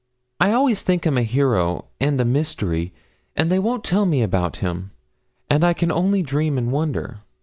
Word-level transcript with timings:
I 0.39 0.51
always 0.51 0.81
think 0.81 1.05
him 1.05 1.15
a 1.15 1.21
hero 1.21 1.85
and 1.99 2.19
a 2.19 2.25
mystery, 2.25 2.91
and 3.35 3.51
they 3.51 3.59
won't 3.59 3.83
tell 3.83 4.07
me 4.07 4.23
about 4.23 4.55
him, 4.55 4.89
and 5.47 5.63
I 5.63 5.73
can 5.73 5.91
only 5.91 6.23
dream 6.23 6.57
and 6.57 6.71
wonder.' 6.71 7.19